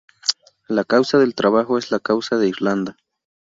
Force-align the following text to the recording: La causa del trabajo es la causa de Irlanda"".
La 0.67 0.83
causa 0.83 1.19
del 1.19 1.35
trabajo 1.35 1.77
es 1.77 1.91
la 1.91 1.99
causa 1.99 2.37
de 2.37 2.47
Irlanda"". 2.49 2.97